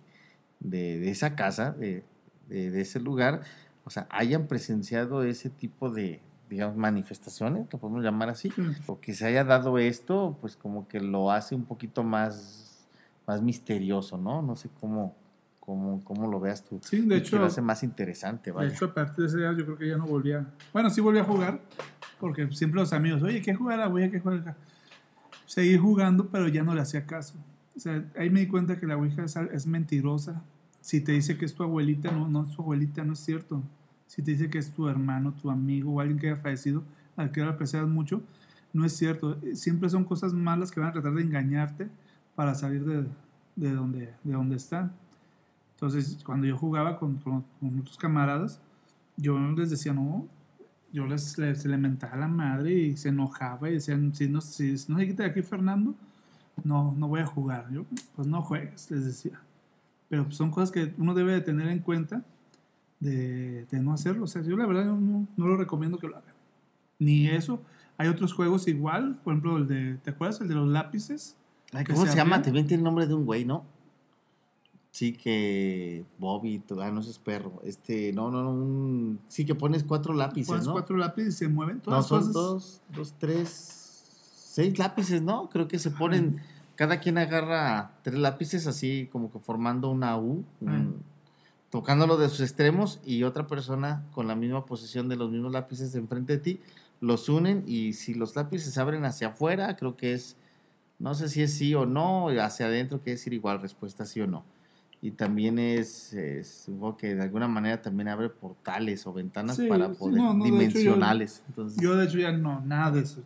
[0.60, 2.04] de, esa casa, de,
[2.50, 3.44] de, ese lugar,
[3.84, 8.52] o sea, hayan presenciado ese tipo de, digamos, manifestaciones, que podemos llamar así,
[8.88, 12.88] o que se haya dado esto, pues como que lo hace un poquito más
[13.28, 14.42] más misterioso, ¿no?
[14.42, 15.16] No sé cómo,
[15.66, 16.80] cómo, cómo lo veas tú.
[16.84, 17.38] Sí, de hecho.
[17.38, 18.70] lo hace más interesante, vaya.
[18.70, 20.46] De hecho, a partir de ese día yo creo que ya no volvía.
[20.72, 21.62] Bueno, sí volví a jugar,
[22.20, 24.12] porque siempre los amigos, oye, ¿qué jugar la Ouija?
[24.12, 24.58] ¿Qué jugar acá?
[25.46, 27.36] Seguí jugando, pero ya no le hacía caso.
[27.76, 30.44] O sea, ahí me di cuenta que la Ouija es, es mentirosa.
[30.82, 33.64] Si te dice que es tu abuelita, no, no es tu abuelita, no es cierto.
[34.08, 36.84] Si te dice que es tu hermano, tu amigo o alguien que haya fallecido,
[37.18, 38.22] al que ahora aprecias mucho,
[38.72, 39.38] no es cierto.
[39.54, 41.90] Siempre son cosas malas que van a tratar de engañarte
[42.36, 43.08] para salir de,
[43.56, 44.94] de, donde, de donde están.
[45.76, 47.46] Entonces, cuando yo jugaba con, con,
[47.80, 48.60] otros camaradas,
[49.18, 50.28] yo les decía, no,
[50.92, 54.98] yo les, les, a la madre y se enojaba y decían, si no, si no
[54.98, 55.94] se quita de aquí Fernando,
[56.64, 57.70] no, no voy a jugar.
[57.72, 57.86] Yo,
[58.16, 59.40] pues no juegues, les decía.
[60.08, 62.24] Pero son cosas que uno debe de tener en cuenta
[63.00, 64.24] de, de no hacerlo.
[64.24, 66.34] O sea, yo la verdad no, no, lo recomiendo que lo hagan.
[67.00, 67.62] Ni eso.
[67.98, 70.40] Hay otros juegos igual, por ejemplo, el de, ¿te acuerdas?
[70.42, 71.36] El de los lápices
[71.84, 72.42] ¿Cómo se, llama?
[72.42, 73.66] También tiene el nombre de un güey, ¿no?
[74.96, 77.60] Sí, que Bobby, ah, no es perro.
[77.66, 81.82] Este, no, no, no, sí que pones cuatro lápices, pones cuatro lápices y se mueven
[81.82, 85.50] todas No, son dos, dos, tres, seis lápices, ¿no?
[85.50, 86.42] Creo que se ponen,
[86.76, 90.46] cada quien agarra tres lápices así como que formando una U,
[91.72, 95.94] tocándolo de sus extremos y otra persona con la misma posición de los mismos lápices
[95.96, 96.62] enfrente de ti,
[97.02, 100.38] los unen y si los lápices se abren hacia afuera, creo que es
[101.00, 104.28] no sé si es sí o no, hacia adentro quiere decir igual respuesta sí o
[104.28, 104.55] no.
[105.02, 106.16] Y también es,
[106.66, 111.44] supongo que de alguna manera también abre portales o ventanas para poder dimensionales.
[111.80, 113.22] yo, de hecho ya no, nada de eso.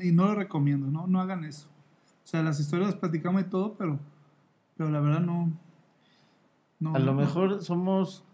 [0.00, 1.68] Y no lo recomiendo, no, no hagan eso.
[2.24, 3.98] O sea, las historias las platicamos y todo, pero,
[4.76, 5.52] pero la verdad no.
[6.94, 8.24] a lo mejor somos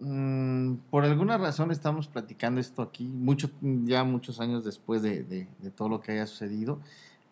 [0.00, 5.70] mm, por alguna razón estamos platicando esto aquí, mucho, ya muchos años después de, de,
[5.70, 6.80] todo lo que haya sucedido,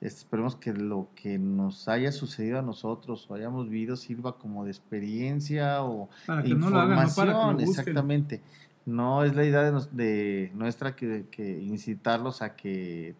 [0.01, 4.71] Esperemos que lo que nos haya sucedido a nosotros o hayamos vivido sirva como de
[4.71, 6.09] experiencia o
[6.43, 7.61] de información.
[7.61, 8.41] exactamente.
[8.87, 11.27] No es la idea de, nuestra que,
[11.61, 13.17] incitarlos a que,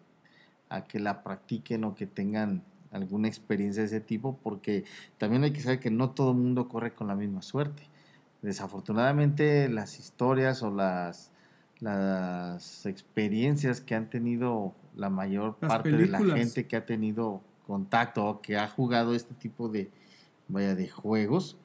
[0.69, 4.85] a que la practiquen o que tengan alguna experiencia de ese tipo, porque
[5.17, 7.83] también hay que saber que no todo el mundo corre con la misma suerte.
[8.41, 11.31] Desafortunadamente las historias o las,
[11.79, 18.25] las experiencias que han tenido la mayor parte de la gente que ha tenido contacto
[18.25, 19.89] o que ha jugado este tipo de,
[20.47, 21.57] vaya, de juegos,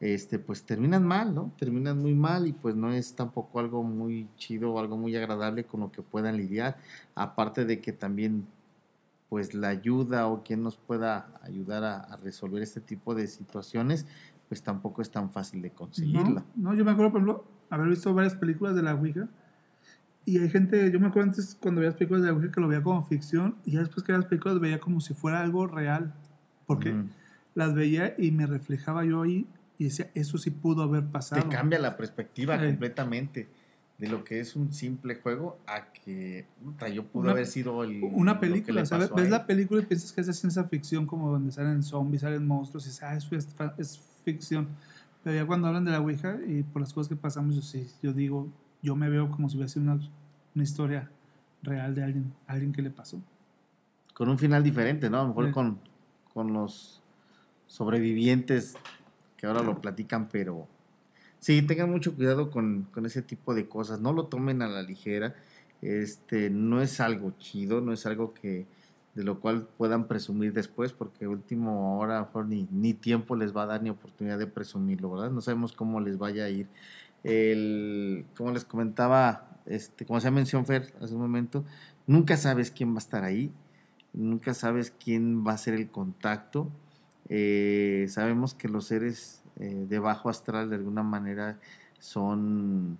[0.00, 1.52] este, pues terminan mal, ¿no?
[1.58, 5.64] Terminan muy mal y pues no es tampoco algo muy chido o algo muy agradable
[5.64, 6.78] con lo que puedan lidiar.
[7.14, 8.46] Aparte de que también,
[9.28, 14.06] pues la ayuda o quien nos pueda ayudar a, resolver este tipo de situaciones,
[14.48, 16.44] pues tampoco es tan fácil de conseguirla.
[16.54, 19.28] No, yo me acuerdo, por ejemplo, haber visto varias películas de la Ouija.
[20.28, 22.68] Y hay gente, yo me acuerdo antes cuando veía películas de la Ouija que lo
[22.68, 26.12] veía como ficción y ya después que las películas veía como si fuera algo real.
[26.66, 26.94] Porque
[27.54, 29.46] las veía y me reflejaba yo ahí
[29.78, 31.42] y decía, eso sí pudo haber pasado.
[31.42, 33.48] Te cambia la perspectiva completamente
[33.96, 36.44] de lo que es un simple juego a que
[36.92, 38.84] yo pude haber sido el, una película.
[38.84, 39.10] ¿sabes?
[39.14, 42.46] Ves la película y piensas que es de ciencia ficción, como donde salen zombies, salen
[42.46, 43.48] monstruos, y dices, ah, eso es,
[43.78, 44.68] es, ficción.
[45.24, 47.88] Pero ya cuando hablan de la Ouija y por las cosas que pasamos, yo sí,
[48.02, 48.52] yo digo,
[48.82, 49.98] yo me veo como si hubiese una,
[50.54, 51.10] una historia
[51.62, 53.20] real de alguien, alguien que le pasó.
[54.14, 55.18] Con un final diferente, ¿no?
[55.18, 55.78] A lo mejor con,
[56.32, 57.02] con los
[57.66, 58.76] sobrevivientes
[59.36, 60.66] que ahora lo platican, pero
[61.38, 65.34] sí, tengan mucho cuidado con, ese tipo de cosas, no lo tomen a la ligera,
[65.80, 68.66] este, no es algo chido, no es algo que
[69.14, 73.66] de lo cual puedan presumir después, porque último ahora ni, ni tiempo les va a
[73.66, 75.30] dar ni oportunidad de presumirlo, ¿verdad?
[75.30, 76.68] No sabemos cómo les vaya a ir.
[77.24, 81.64] El, como les comentaba, este, como se mencionó Fer hace un momento,
[82.06, 83.52] nunca sabes quién va a estar ahí,
[84.12, 86.70] nunca sabes quién va a ser el contacto.
[87.28, 91.58] Eh, sabemos que los seres eh, de bajo astral de alguna manera
[91.98, 92.98] son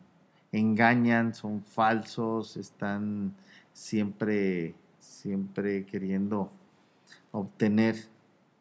[0.53, 3.35] engañan, son falsos, están
[3.73, 6.51] siempre, siempre queriendo
[7.33, 7.97] obtener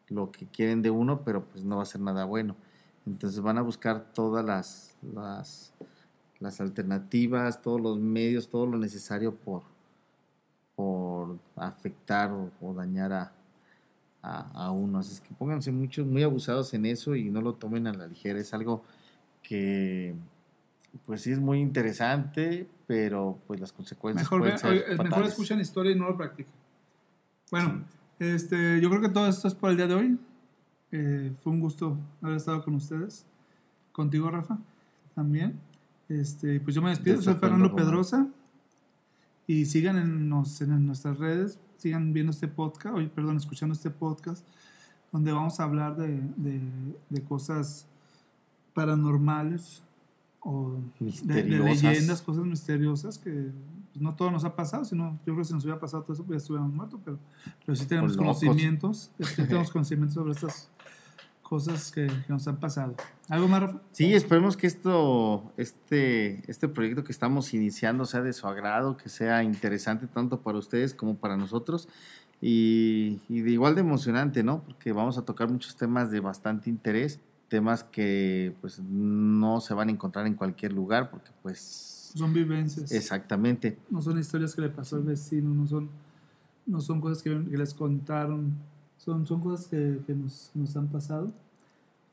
[0.08, 2.56] lo que quieren de uno, pero pues no va a ser nada bueno.
[3.08, 5.72] Entonces van a buscar todas las, las,
[6.40, 9.62] las alternativas, todos los medios, todo lo necesario por,
[10.76, 13.32] por afectar o dañar a,
[14.22, 14.98] a, uno.
[14.98, 18.06] Así es que pónganse muchos, muy abusados en eso y no lo tomen a la
[18.06, 18.38] ligera.
[18.38, 18.84] Es algo
[19.42, 20.14] que,
[21.06, 25.92] pues sí es muy interesante, pero pues las consecuencias mejor, pueden ser Mejor escuchan historia
[25.92, 26.52] y no lo practiquen.
[27.50, 27.84] Bueno,
[28.18, 30.18] este, yo creo que todo esto es por el día de hoy.
[30.90, 33.24] Eh, fue un gusto haber estado con ustedes.
[33.92, 34.58] Contigo, Rafa,
[35.14, 35.58] también.
[36.08, 38.28] Este, pues yo me despido, soy Fernando Pedrosa.
[39.46, 44.46] Y sigan en, en nuestras redes, sigan viendo este podcast, hoy, perdón, escuchando este podcast,
[45.10, 46.20] donde vamos a hablar de,
[47.08, 47.86] de, cosas
[48.74, 49.82] paranormales
[50.40, 53.30] o de, leyendas, cosas misteriosas que
[53.92, 56.12] pues, no todo nos ha pasado, sino yo creo que si nos hubiera pasado todo
[56.12, 57.18] eso, pues ya estuviéramos muertos, pero,
[57.64, 60.70] pero sí tenemos conocimientos, sí tenemos conocimientos sobre estas
[61.48, 62.94] cosas que, nos han pasado.
[63.28, 63.80] ¿Algo más, Rafa?
[63.92, 69.08] Sí, esperemos que esto, este, este proyecto que estamos iniciando sea de su agrado, que
[69.08, 71.88] sea interesante tanto para ustedes como para nosotros
[72.42, 74.62] y, de igual de emocionante, ¿no?
[74.62, 77.18] Porque vamos a tocar muchos temas de bastante interés,
[77.48, 82.12] temas que pues no se van a encontrar en cualquier lugar porque pues...
[82.14, 82.92] Son vivencias.
[82.92, 83.78] Exactamente.
[83.90, 85.88] No son historias que le pasó al vecino, no son,
[86.66, 88.54] no son cosas que, que les contaron
[89.08, 91.32] son, son cosas que, que nos, nos, han pasado.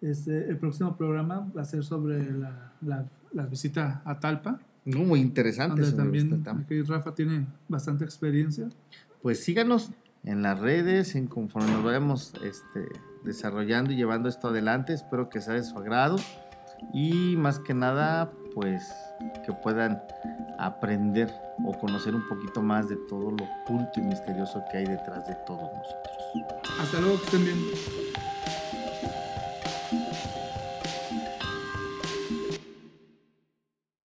[0.01, 4.61] Este, el próximo programa va a ser sobre la, la, la visita a Talpa.
[4.85, 5.81] muy interesante.
[5.81, 8.69] Donde también aquí Rafa tiene bastante experiencia.
[9.21, 9.91] Pues síganos
[10.23, 12.87] en las redes, en conforme nos vayamos este,
[13.25, 14.93] desarrollando y llevando esto adelante.
[14.93, 16.15] Espero que sea de su agrado.
[16.93, 18.89] Y más que nada, pues
[19.45, 20.01] que puedan
[20.59, 21.29] aprender
[21.65, 25.35] o conocer un poquito más de todo lo oculto y misterioso que hay detrás de
[25.45, 26.24] todos nosotros.
[26.79, 27.59] Hasta luego, que estén bien.